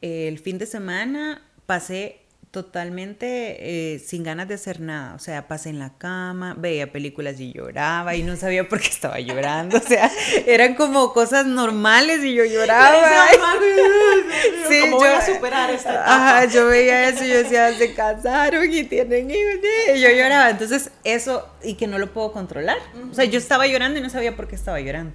el 0.00 0.38
fin 0.38 0.58
de 0.58 0.66
semana 0.66 1.42
pasé 1.66 2.23
totalmente 2.54 3.94
eh, 3.94 3.98
sin 3.98 4.22
ganas 4.22 4.46
de 4.46 4.54
hacer 4.54 4.78
nada. 4.78 5.16
O 5.16 5.18
sea, 5.18 5.48
pasé 5.48 5.70
en 5.70 5.80
la 5.80 5.98
cama, 5.98 6.54
veía 6.56 6.92
películas 6.92 7.40
y 7.40 7.52
lloraba 7.52 8.14
y 8.14 8.22
no 8.22 8.36
sabía 8.36 8.68
por 8.68 8.80
qué 8.80 8.90
estaba 8.90 9.18
llorando. 9.18 9.78
O 9.78 9.80
sea, 9.80 10.08
eran 10.46 10.76
como 10.76 11.12
cosas 11.12 11.46
normales 11.46 12.22
y 12.22 12.32
yo 12.32 12.44
lloraba. 12.44 13.08
sí, 14.68 14.82
¿Cómo 14.82 14.98
voy 14.98 15.08
a 15.08 15.20
superar 15.20 15.70
esta 15.70 15.94
etapa? 15.94 16.14
Ajá, 16.14 16.44
yo 16.44 16.68
veía 16.68 17.08
eso 17.08 17.24
y 17.24 17.28
yo 17.30 17.38
decía, 17.38 17.76
se 17.76 17.92
casaron 17.92 18.72
y 18.72 18.84
tienen 18.84 19.32
hijos. 19.32 19.54
Y 19.96 20.00
yo 20.00 20.10
lloraba. 20.10 20.48
Entonces, 20.50 20.92
eso, 21.02 21.48
y 21.64 21.74
que 21.74 21.88
no 21.88 21.98
lo 21.98 22.12
puedo 22.12 22.30
controlar. 22.30 22.78
O 23.10 23.14
sea, 23.14 23.24
yo 23.24 23.38
estaba 23.38 23.66
llorando 23.66 23.98
y 23.98 24.02
no 24.02 24.10
sabía 24.10 24.36
por 24.36 24.46
qué 24.46 24.54
estaba 24.54 24.78
llorando. 24.80 25.12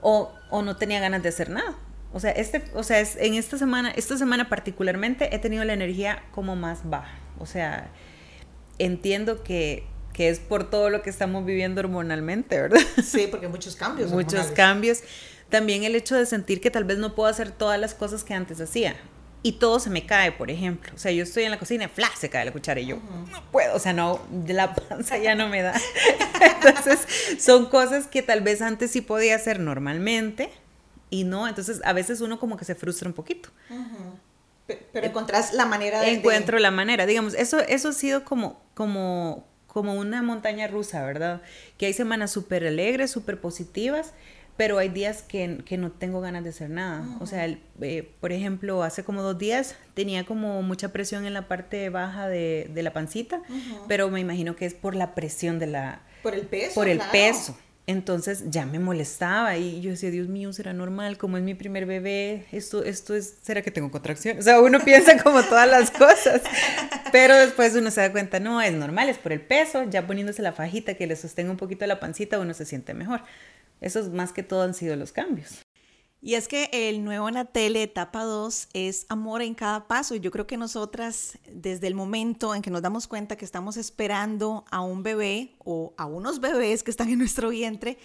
O, 0.00 0.32
o 0.50 0.62
no 0.62 0.76
tenía 0.76 0.98
ganas 0.98 1.22
de 1.22 1.28
hacer 1.28 1.50
nada. 1.50 1.76
O 2.14 2.20
sea, 2.20 2.30
este, 2.30 2.62
o 2.74 2.84
sea, 2.84 3.00
es, 3.00 3.16
en 3.16 3.34
esta 3.34 3.58
semana, 3.58 3.90
esta 3.90 4.16
semana 4.16 4.48
particularmente 4.48 5.34
he 5.34 5.40
tenido 5.40 5.64
la 5.64 5.72
energía 5.72 6.22
como 6.30 6.54
más 6.54 6.88
baja. 6.88 7.18
O 7.40 7.44
sea, 7.44 7.90
entiendo 8.78 9.42
que, 9.42 9.84
que 10.12 10.28
es 10.28 10.38
por 10.38 10.70
todo 10.70 10.90
lo 10.90 11.02
que 11.02 11.10
estamos 11.10 11.44
viviendo 11.44 11.80
hormonalmente, 11.80 12.60
¿verdad? 12.60 12.80
Sí, 13.04 13.26
porque 13.28 13.48
muchos 13.48 13.74
cambios. 13.74 14.10
muchos 14.12 14.46
cambios. 14.52 15.00
También 15.48 15.82
el 15.82 15.96
hecho 15.96 16.14
de 16.14 16.24
sentir 16.24 16.60
que 16.60 16.70
tal 16.70 16.84
vez 16.84 16.98
no 16.98 17.16
puedo 17.16 17.28
hacer 17.28 17.50
todas 17.50 17.80
las 17.80 17.94
cosas 17.94 18.22
que 18.22 18.32
antes 18.32 18.60
hacía. 18.60 18.94
Y 19.42 19.52
todo 19.58 19.80
se 19.80 19.90
me 19.90 20.06
cae, 20.06 20.30
por 20.30 20.52
ejemplo. 20.52 20.92
O 20.94 20.98
sea, 20.98 21.10
yo 21.10 21.24
estoy 21.24 21.42
en 21.42 21.50
la 21.50 21.58
cocina 21.58 21.88
¡fla! 21.88 22.08
se 22.16 22.30
cae 22.30 22.44
la 22.44 22.52
cuchara 22.52 22.78
y 22.78 22.86
yo 22.86 22.98
no 23.32 23.42
puedo. 23.50 23.74
O 23.74 23.80
sea, 23.80 23.92
no, 23.92 24.24
la 24.46 24.72
panza 24.72 25.18
ya 25.18 25.34
no 25.34 25.48
me 25.48 25.62
da. 25.62 25.74
Entonces, 26.40 27.00
son 27.40 27.66
cosas 27.66 28.06
que 28.06 28.22
tal 28.22 28.40
vez 28.40 28.62
antes 28.62 28.92
sí 28.92 29.00
podía 29.00 29.34
hacer 29.34 29.58
normalmente 29.58 30.50
y 31.10 31.24
no, 31.24 31.46
entonces 31.46 31.80
a 31.84 31.92
veces 31.92 32.20
uno 32.20 32.38
como 32.38 32.56
que 32.56 32.64
se 32.64 32.74
frustra 32.74 33.08
un 33.08 33.14
poquito. 33.14 33.50
Pero 34.66 35.06
encontrás 35.06 35.52
la 35.52 35.66
manera 35.66 36.00
de... 36.00 36.12
Encuentro 36.12 36.58
la 36.58 36.70
manera, 36.70 37.06
digamos, 37.06 37.34
eso, 37.34 37.60
eso 37.60 37.88
ha 37.90 37.92
sido 37.92 38.24
como, 38.24 38.62
como, 38.74 39.46
como 39.66 39.94
una 39.94 40.22
montaña 40.22 40.66
rusa, 40.68 41.04
¿verdad? 41.04 41.42
Que 41.76 41.86
hay 41.86 41.92
semanas 41.92 42.30
súper 42.30 42.66
alegres, 42.66 43.10
súper 43.10 43.40
positivas, 43.40 44.14
pero 44.56 44.78
hay 44.78 44.88
días 44.88 45.22
que, 45.22 45.58
que, 45.66 45.76
no 45.76 45.90
tengo 45.90 46.20
ganas 46.20 46.44
de 46.44 46.50
hacer 46.50 46.70
nada. 46.70 47.04
O 47.20 47.26
sea, 47.26 47.46
eh, 47.46 48.10
por 48.20 48.32
ejemplo, 48.32 48.82
hace 48.82 49.04
como 49.04 49.20
dos 49.20 49.36
días 49.36 49.76
tenía 49.94 50.24
como 50.24 50.62
mucha 50.62 50.92
presión 50.92 51.26
en 51.26 51.34
la 51.34 51.46
parte 51.46 51.90
baja 51.90 52.28
de, 52.28 52.70
de 52.72 52.82
la 52.82 52.92
pancita, 52.92 53.42
pero 53.88 54.08
me 54.10 54.20
imagino 54.20 54.56
que 54.56 54.64
es 54.64 54.74
por 54.74 54.94
la 54.94 55.14
presión 55.14 55.58
de 55.58 55.66
la... 55.66 56.02
Por 56.22 56.34
el 56.34 56.46
peso. 56.46 56.74
Por 56.74 56.88
el 56.88 57.00
peso. 57.12 57.58
Entonces 57.86 58.44
ya 58.48 58.64
me 58.64 58.78
molestaba 58.78 59.58
y 59.58 59.82
yo 59.82 59.90
decía, 59.90 60.10
Dios 60.10 60.28
mío, 60.28 60.52
será 60.54 60.72
normal, 60.72 61.18
como 61.18 61.36
es 61.36 61.42
mi 61.42 61.54
primer 61.54 61.84
bebé, 61.84 62.46
esto, 62.50 62.82
esto 62.82 63.14
es, 63.14 63.36
¿será 63.42 63.60
que 63.60 63.70
tengo 63.70 63.90
contracción? 63.90 64.38
O 64.38 64.42
sea, 64.42 64.60
uno 64.60 64.80
piensa 64.84 65.22
como 65.22 65.42
todas 65.42 65.68
las 65.68 65.90
cosas, 65.90 66.40
pero 67.12 67.36
después 67.36 67.74
uno 67.74 67.90
se 67.90 68.00
da 68.00 68.10
cuenta, 68.10 68.40
no, 68.40 68.62
es 68.62 68.72
normal, 68.72 69.10
es 69.10 69.18
por 69.18 69.32
el 69.32 69.42
peso, 69.42 69.84
ya 69.84 70.06
poniéndose 70.06 70.40
la 70.40 70.52
fajita 70.52 70.94
que 70.94 71.06
le 71.06 71.14
sostenga 71.14 71.50
un 71.50 71.58
poquito 71.58 71.86
la 71.86 72.00
pancita, 72.00 72.38
uno 72.38 72.54
se 72.54 72.64
siente 72.64 72.94
mejor. 72.94 73.20
Esos 73.82 74.08
más 74.08 74.32
que 74.32 74.42
todo 74.42 74.62
han 74.62 74.72
sido 74.72 74.96
los 74.96 75.12
cambios. 75.12 75.63
Y 76.26 76.36
es 76.36 76.48
que 76.48 76.70
el 76.72 77.04
nuevo 77.04 77.30
Natele 77.30 77.82
etapa 77.82 78.24
2 78.24 78.68
es 78.72 79.04
amor 79.10 79.42
en 79.42 79.54
cada 79.54 79.86
paso. 79.86 80.14
Y 80.14 80.20
yo 80.20 80.30
creo 80.30 80.46
que 80.46 80.56
nosotras, 80.56 81.38
desde 81.52 81.86
el 81.86 81.94
momento 81.94 82.54
en 82.54 82.62
que 82.62 82.70
nos 82.70 82.80
damos 82.80 83.06
cuenta 83.06 83.36
que 83.36 83.44
estamos 83.44 83.76
esperando 83.76 84.64
a 84.70 84.80
un 84.80 85.02
bebé 85.02 85.54
o 85.58 85.92
a 85.98 86.06
unos 86.06 86.40
bebés 86.40 86.82
que 86.82 86.90
están 86.90 87.10
en 87.10 87.18
nuestro 87.18 87.50
vientre, 87.50 87.98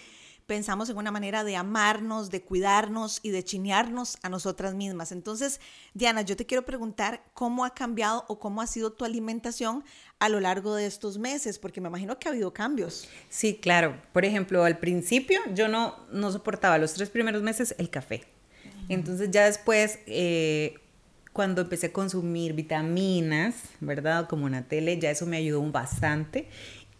pensamos 0.50 0.90
en 0.90 0.96
una 0.96 1.12
manera 1.12 1.44
de 1.44 1.54
amarnos, 1.54 2.28
de 2.28 2.42
cuidarnos 2.42 3.20
y 3.22 3.30
de 3.30 3.44
chinearnos 3.44 4.18
a 4.22 4.28
nosotras 4.28 4.74
mismas. 4.74 5.12
Entonces, 5.12 5.60
Diana, 5.94 6.22
yo 6.22 6.34
te 6.34 6.44
quiero 6.44 6.64
preguntar 6.64 7.22
cómo 7.34 7.64
ha 7.64 7.72
cambiado 7.72 8.24
o 8.26 8.40
cómo 8.40 8.60
ha 8.60 8.66
sido 8.66 8.90
tu 8.90 9.04
alimentación 9.04 9.84
a 10.18 10.28
lo 10.28 10.40
largo 10.40 10.74
de 10.74 10.86
estos 10.86 11.18
meses, 11.18 11.60
porque 11.60 11.80
me 11.80 11.86
imagino 11.86 12.18
que 12.18 12.26
ha 12.26 12.32
habido 12.32 12.52
cambios. 12.52 13.08
Sí, 13.28 13.60
claro. 13.62 14.02
Por 14.12 14.24
ejemplo, 14.24 14.64
al 14.64 14.78
principio 14.78 15.38
yo 15.54 15.68
no, 15.68 15.94
no 16.10 16.32
soportaba 16.32 16.78
los 16.78 16.94
tres 16.94 17.10
primeros 17.10 17.42
meses 17.42 17.76
el 17.78 17.88
café. 17.88 18.24
Entonces 18.88 19.30
ya 19.30 19.44
después... 19.44 20.00
Eh, 20.06 20.74
cuando 21.32 21.62
empecé 21.62 21.86
a 21.86 21.92
consumir 21.92 22.54
vitaminas, 22.54 23.54
¿verdad? 23.78 24.28
Como 24.28 24.46
una 24.46 24.66
tele, 24.66 24.98
ya 24.98 25.12
eso 25.12 25.26
me 25.26 25.36
ayudó 25.36 25.62
bastante. 25.70 26.48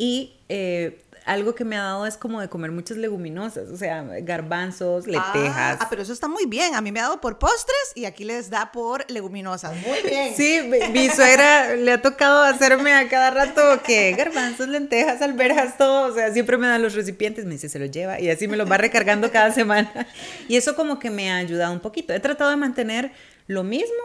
Y 0.01 0.33
eh, 0.49 1.05
algo 1.27 1.55
que 1.55 1.63
me 1.63 1.77
ha 1.77 1.83
dado 1.83 2.07
es 2.07 2.17
como 2.17 2.41
de 2.41 2.49
comer 2.49 2.73
muchas 2.73 2.97
leguminosas, 2.97 3.69
o 3.69 3.77
sea, 3.77 4.03
garbanzos, 4.23 5.07
lentejas. 5.07 5.77
Ah, 5.79 5.89
pero 5.91 6.01
eso 6.01 6.15
está 6.15 6.27
muy 6.27 6.47
bien. 6.47 6.75
A 6.75 6.81
mí 6.81 6.91
me 6.91 7.01
ha 7.01 7.03
dado 7.03 7.21
por 7.21 7.39
postres 7.39 7.93
y 7.95 8.07
aquí 8.07 8.25
les 8.25 8.49
da 8.49 8.73
por 8.73 9.05
leguminosas. 9.11 9.77
Muy 9.77 9.99
bien. 10.03 10.35
Sí, 10.35 10.63
mi, 10.91 11.11
suegra 11.11 11.77
le 11.77 11.93
ha 11.93 12.01
tocado 12.01 12.43
hacerme 12.43 12.95
a 12.95 13.11
cada 13.11 13.31
rato 13.31 13.83
que 13.83 14.13
garbanzos, 14.13 14.69
lentejas, 14.69 15.21
alberjas, 15.21 15.77
todo. 15.77 16.11
O 16.11 16.15
sea, 16.15 16.33
siempre 16.33 16.57
me 16.57 16.67
dan 16.67 16.81
los 16.81 16.95
recipientes, 16.95 17.45
me 17.45 17.53
dice, 17.53 17.69
se 17.69 17.79
los 17.79 17.91
lleva 17.91 18.19
y 18.19 18.31
así 18.31 18.49
me 18.49 18.57
los 18.57 18.71
va 18.71 18.79
recargando 18.79 19.31
cada 19.31 19.53
semana. 19.53 20.07
Y 20.49 20.57
eso 20.57 20.75
como 20.75 20.99
que 20.99 21.11
me 21.11 21.31
ha 21.31 21.37
ayudado 21.37 21.75
un 21.75 21.81
poquito. 21.81 22.15
He 22.15 22.21
tratado 22.21 22.49
de 22.49 22.57
mantener 22.57 23.13
lo 23.49 23.65
mismo, 23.65 24.03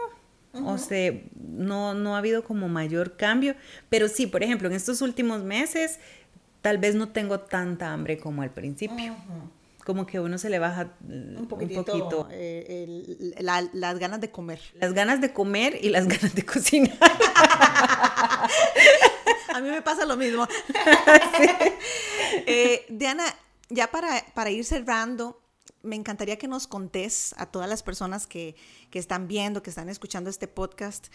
o 0.64 0.78
sea, 0.78 1.12
no, 1.34 1.94
no 1.94 2.14
ha 2.14 2.18
habido 2.18 2.44
como 2.44 2.68
mayor 2.68 3.16
cambio, 3.16 3.54
pero 3.88 4.08
sí, 4.08 4.26
por 4.26 4.42
ejemplo, 4.42 4.68
en 4.68 4.74
estos 4.74 5.02
últimos 5.02 5.42
meses 5.42 5.98
tal 6.62 6.78
vez 6.78 6.94
no 6.94 7.10
tengo 7.10 7.40
tanta 7.40 7.92
hambre 7.92 8.18
como 8.18 8.42
al 8.42 8.50
principio. 8.50 9.16
Como 9.84 10.04
que 10.04 10.18
uno 10.18 10.36
se 10.36 10.50
le 10.50 10.58
baja 10.58 10.90
un, 11.08 11.46
poquito 11.48 12.26
eh, 12.32 13.04
las 13.38 13.98
ganas 14.00 14.20
de 14.20 14.32
comer. 14.32 14.60
Las 14.74 14.92
ganas 14.92 15.20
de 15.20 15.32
comer 15.32 15.78
y 15.80 15.90
las 15.90 16.08
ganas 16.08 16.34
de 16.34 16.44
cocinar. 16.44 16.98
A 19.54 19.60
mí 19.60 19.70
me 19.70 19.80
pasa 19.82 20.04
lo 20.04 20.16
mismo. 20.16 20.46
Eh, 22.48 22.84
Diana, 22.88 23.24
ya 23.70 23.86
para, 23.88 24.24
para 24.34 24.50
ir 24.50 24.64
cerrando, 24.64 25.40
me 25.86 25.96
encantaría 25.96 26.36
que 26.36 26.48
nos 26.48 26.66
contés 26.66 27.34
a 27.38 27.46
todas 27.46 27.68
las 27.68 27.82
personas 27.82 28.26
que, 28.26 28.56
que, 28.90 28.98
están 28.98 29.28
viendo, 29.28 29.62
que 29.62 29.70
están 29.70 29.88
escuchando 29.88 30.28
este 30.28 30.48
podcast, 30.48 31.08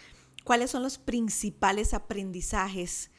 cuáles 0.44 0.72
son 0.72 0.84
los 0.84 0.98
principales 0.98 1.94
aprendizajes 1.94 3.12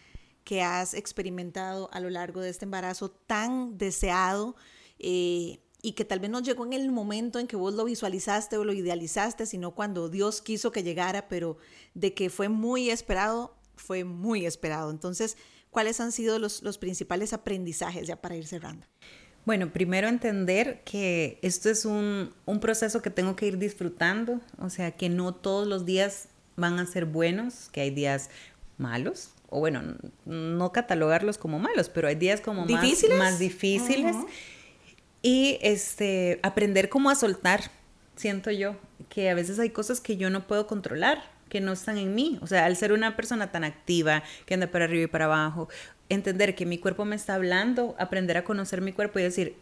que 0.44 0.62
has 0.62 0.94
experimentado 0.94 1.88
a 1.92 2.00
lo 2.00 2.10
largo 2.10 2.40
de 2.40 2.50
este 2.50 2.64
embarazo 2.64 3.10
tan 3.10 3.78
deseado 3.78 4.56
eh, 4.98 5.60
y 5.82 5.92
que 5.92 6.04
tal 6.04 6.20
vez 6.20 6.30
no 6.30 6.40
llegó 6.40 6.64
en 6.64 6.72
el 6.72 6.90
momento 6.90 7.38
en 7.38 7.46
que 7.46 7.56
vos 7.56 7.74
lo 7.74 7.84
visualizaste 7.84 8.56
o 8.56 8.64
lo 8.64 8.72
idealizaste, 8.72 9.46
sino 9.46 9.74
cuando 9.74 10.08
Dios 10.08 10.40
quiso 10.40 10.70
que 10.70 10.82
llegara, 10.82 11.28
pero 11.28 11.58
de 11.94 12.14
que 12.14 12.30
fue 12.30 12.48
muy 12.48 12.90
esperado, 12.90 13.56
fue 13.76 14.04
muy 14.04 14.46
esperado. 14.46 14.90
Entonces, 14.90 15.36
¿cuáles 15.70 16.00
han 16.00 16.12
sido 16.12 16.38
los, 16.38 16.62
los 16.62 16.78
principales 16.78 17.32
aprendizajes 17.32 18.06
ya 18.06 18.20
para 18.20 18.36
ir 18.36 18.46
cerrando? 18.46 18.86
Bueno, 19.44 19.70
primero 19.70 20.08
entender 20.08 20.82
que 20.84 21.38
esto 21.42 21.68
es 21.68 21.84
un, 21.84 22.32
un, 22.46 22.60
proceso 22.60 23.02
que 23.02 23.10
tengo 23.10 23.34
que 23.34 23.46
ir 23.46 23.58
disfrutando, 23.58 24.40
o 24.58 24.70
sea, 24.70 24.92
que 24.92 25.08
no 25.08 25.34
todos 25.34 25.66
los 25.66 25.84
días 25.84 26.28
van 26.56 26.78
a 26.78 26.86
ser 26.86 27.06
buenos, 27.06 27.68
que 27.72 27.80
hay 27.80 27.90
días 27.90 28.30
malos, 28.78 29.30
o 29.48 29.60
bueno, 29.60 29.82
no 30.24 30.72
catalogarlos 30.72 31.38
como 31.38 31.58
malos, 31.58 31.88
pero 31.88 32.08
hay 32.08 32.14
días 32.14 32.40
como 32.40 32.66
¿Difíciles? 32.66 33.18
más, 33.18 33.38
difíciles. 33.38 34.16
Y 35.20 35.58
este, 35.60 36.40
aprender 36.42 36.88
cómo 36.88 37.10
a 37.10 37.14
soltar, 37.14 37.70
siento 38.16 38.50
yo, 38.50 38.76
que 39.08 39.28
a 39.28 39.34
veces 39.34 39.58
hay 39.58 39.70
cosas 39.70 40.00
que 40.00 40.16
yo 40.16 40.30
no 40.30 40.46
puedo 40.46 40.66
controlar, 40.66 41.22
que 41.48 41.60
no 41.60 41.72
están 41.72 41.98
en 41.98 42.14
mí. 42.14 42.38
O 42.40 42.46
sea, 42.46 42.64
al 42.64 42.76
ser 42.76 42.92
una 42.92 43.14
persona 43.14 43.52
tan 43.52 43.62
activa, 43.62 44.22
que 44.46 44.54
anda 44.54 44.68
para 44.68 44.86
arriba 44.86 45.04
y 45.04 45.06
para 45.06 45.26
abajo, 45.26 45.68
entender 46.12 46.54
que 46.54 46.66
mi 46.66 46.78
cuerpo 46.78 47.04
me 47.04 47.16
está 47.16 47.34
hablando, 47.34 47.94
aprender 47.98 48.36
a 48.36 48.44
conocer 48.44 48.80
mi 48.80 48.92
cuerpo 48.92 49.18
y 49.18 49.22
decir, 49.22 49.56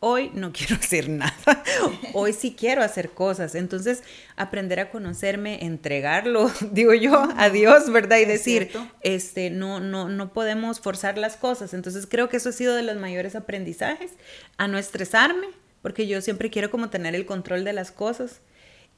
hoy 0.00 0.30
no 0.34 0.52
quiero 0.54 0.76
hacer 0.76 1.08
nada, 1.08 1.64
hoy 2.12 2.32
sí 2.32 2.54
quiero 2.58 2.82
hacer 2.82 3.10
cosas. 3.10 3.54
Entonces, 3.54 4.02
aprender 4.36 4.80
a 4.80 4.90
conocerme, 4.90 5.64
entregarlo, 5.64 6.50
digo 6.72 6.94
yo, 6.94 7.28
a 7.36 7.50
Dios, 7.50 7.90
¿verdad? 7.90 8.18
Y 8.18 8.24
decir, 8.24 8.70
este, 9.02 9.50
no, 9.50 9.80
no, 9.80 10.08
no 10.08 10.32
podemos 10.32 10.80
forzar 10.80 11.18
las 11.18 11.36
cosas. 11.36 11.74
Entonces, 11.74 12.06
creo 12.06 12.28
que 12.28 12.36
eso 12.38 12.50
ha 12.50 12.52
sido 12.52 12.74
de 12.74 12.82
los 12.82 12.96
mayores 12.96 13.34
aprendizajes, 13.36 14.12
a 14.56 14.68
no 14.68 14.78
estresarme, 14.78 15.48
porque 15.82 16.06
yo 16.06 16.20
siempre 16.20 16.50
quiero 16.50 16.70
como 16.70 16.90
tener 16.90 17.14
el 17.14 17.26
control 17.26 17.64
de 17.64 17.72
las 17.72 17.90
cosas 17.90 18.40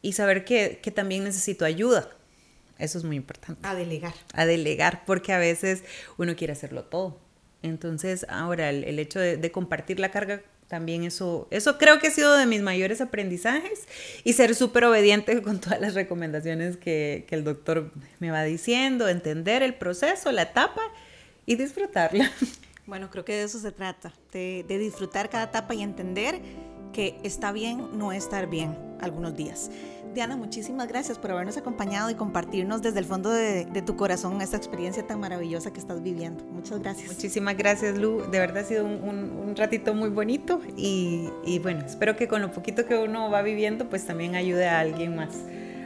y 0.00 0.12
saber 0.12 0.44
que, 0.44 0.80
que 0.82 0.90
también 0.90 1.24
necesito 1.24 1.64
ayuda. 1.64 2.08
Eso 2.78 2.98
es 2.98 3.04
muy 3.04 3.16
importante. 3.16 3.66
A 3.66 3.74
delegar. 3.74 4.14
A 4.32 4.46
delegar, 4.46 5.04
porque 5.04 5.32
a 5.32 5.38
veces 5.38 5.84
uno 6.16 6.36
quiere 6.36 6.52
hacerlo 6.52 6.84
todo. 6.84 7.18
Entonces, 7.62 8.24
ahora 8.28 8.70
el, 8.70 8.98
hecho 8.98 9.18
de, 9.18 9.36
de 9.36 9.50
compartir 9.50 9.98
la 9.98 10.10
carga 10.10 10.42
también 10.68 11.02
eso, 11.02 11.48
eso 11.50 11.78
creo 11.78 11.98
que 11.98 12.08
ha 12.08 12.10
sido 12.10 12.36
de 12.36 12.46
mis 12.46 12.60
mayores 12.60 13.00
aprendizajes 13.00 13.88
y 14.22 14.34
ser 14.34 14.54
súper 14.54 14.84
obediente 14.84 15.42
con 15.42 15.60
todas 15.60 15.80
las 15.80 15.94
recomendaciones 15.94 16.76
que, 16.76 17.24
que, 17.26 17.34
el 17.34 17.42
doctor 17.42 17.90
me 18.20 18.30
va 18.30 18.44
diciendo, 18.44 19.08
entender 19.08 19.62
el 19.62 19.74
proceso, 19.74 20.30
la 20.30 20.42
etapa 20.42 20.82
y 21.46 21.56
disfrutarla. 21.56 22.30
Bueno, 22.86 23.10
creo 23.10 23.22
que 23.22 23.34
de 23.34 23.42
eso 23.42 23.58
se 23.58 23.70
trata, 23.70 24.14
de, 24.32 24.64
de 24.66 24.78
disfrutar 24.78 25.28
cada 25.28 25.44
etapa 25.44 25.74
y 25.74 25.82
entender 25.82 26.40
que 26.92 27.18
está 27.22 27.52
bien 27.52 27.98
no 27.98 28.12
estar 28.12 28.48
bien 28.48 28.76
algunos 29.00 29.36
días. 29.36 29.70
Diana, 30.14 30.36
muchísimas 30.36 30.88
gracias 30.88 31.18
por 31.18 31.30
habernos 31.30 31.56
acompañado 31.58 32.10
y 32.10 32.14
compartirnos 32.14 32.82
desde 32.82 32.98
el 32.98 33.04
fondo 33.04 33.30
de, 33.30 33.66
tu 33.86 33.96
corazón 33.96 34.40
esta 34.40 34.56
experiencia 34.56 35.06
tan 35.06 35.20
maravillosa 35.20 35.72
que 35.72 35.78
estás 35.78 36.02
viviendo. 36.02 36.44
Muchas 36.44 36.80
gracias. 36.80 37.12
Muchísimas 37.12 37.56
gracias, 37.56 37.96
Lu. 37.98 38.22
De 38.30 38.38
verdad 38.38 38.64
ha 38.64 38.64
sido 38.64 38.84
un, 38.84 39.54
ratito 39.56 39.94
muy 39.94 40.08
bonito 40.08 40.60
y, 40.76 41.30
bueno, 41.62 41.84
espero 41.84 42.16
que 42.16 42.28
con 42.28 42.42
lo 42.42 42.52
poquito 42.52 42.86
que 42.86 42.96
uno 42.96 43.30
va 43.30 43.42
viviendo, 43.42 43.88
pues 43.88 44.06
también 44.06 44.34
ayude 44.34 44.66
a 44.66 44.80
alguien 44.80 45.16
más 45.16 45.30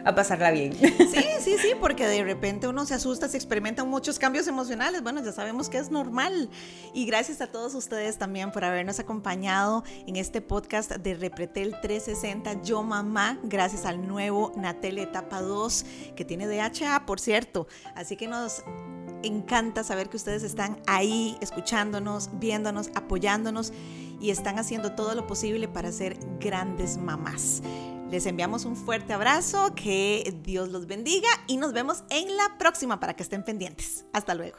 a 0.04 0.14
pasarla 0.14 0.50
bien. 0.50 0.72
Sí, 1.12 1.24
sí, 1.40 1.56
sí, 1.58 1.72
porque 1.80 2.06
de 2.06 2.24
repente 2.24 2.68
uno 2.68 2.86
se 2.86 2.94
asusta, 2.94 3.28
se 3.28 3.36
experimentan 3.36 3.88
muchos 3.88 4.18
cambios 4.18 4.46
emocionales. 4.46 5.02
Bueno, 5.02 5.22
ya 5.22 5.32
sabemos 5.32 5.68
que 5.68 5.78
es 5.78 5.90
normal. 5.90 6.48
Y 6.94 7.06
gracias 7.06 7.40
a 7.40 7.48
todos 7.48 7.74
ustedes 7.74 8.18
también 8.18 8.52
por 8.52 8.64
habernos 8.64 8.98
acompañado 8.98 9.84
en 10.06 10.16
este 10.16 10.40
podcast 10.40 10.92
de 10.92 11.14
Repretel 11.14 11.74
360 11.80 12.62
Yo 12.62 12.82
Mamá, 12.82 13.38
gracias 13.42 13.84
al 13.84 14.06
nuevo 14.06 14.52
Natel 14.56 14.98
Etapa 14.98 15.40
2 15.40 15.84
que 16.16 16.24
tiene 16.24 16.46
DHA, 16.46 17.04
por 17.06 17.20
cierto. 17.20 17.66
Así 17.94 18.16
que 18.16 18.28
nos 18.28 18.62
encanta 19.22 19.84
saber 19.84 20.08
que 20.08 20.16
ustedes 20.16 20.42
están 20.42 20.80
ahí 20.86 21.36
escuchándonos, 21.40 22.30
viéndonos, 22.38 22.90
apoyándonos 22.94 23.72
y 24.20 24.30
están 24.30 24.58
haciendo 24.58 24.92
todo 24.92 25.14
lo 25.14 25.26
posible 25.26 25.68
para 25.68 25.92
ser 25.92 26.16
grandes 26.38 26.96
mamás. 26.96 27.62
Les 28.12 28.26
enviamos 28.26 28.66
un 28.66 28.76
fuerte 28.76 29.14
abrazo, 29.14 29.74
que 29.74 30.38
Dios 30.44 30.68
los 30.68 30.86
bendiga 30.86 31.28
y 31.46 31.56
nos 31.56 31.72
vemos 31.72 32.04
en 32.10 32.36
la 32.36 32.58
próxima 32.58 33.00
para 33.00 33.16
que 33.16 33.22
estén 33.22 33.42
pendientes. 33.42 34.04
Hasta 34.12 34.34
luego. 34.34 34.58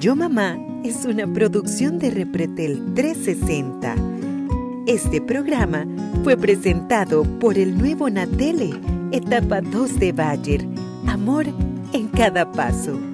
Yo 0.00 0.16
Mamá 0.16 0.58
es 0.82 1.04
una 1.04 1.32
producción 1.32 2.00
de 2.00 2.10
Repretel 2.10 2.92
360. 2.94 3.94
Este 4.88 5.20
programa 5.20 5.86
fue 6.24 6.36
presentado 6.36 7.22
por 7.38 7.56
el 7.56 7.78
nuevo 7.78 8.10
Natele 8.10 8.72
etapa 9.12 9.60
2 9.60 10.00
de 10.00 10.10
Bayer. 10.10 10.66
Amor 11.06 11.46
en 11.92 12.08
cada 12.08 12.50
paso. 12.50 13.11